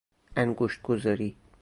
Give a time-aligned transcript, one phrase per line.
[0.35, 1.37] انگشت گذاری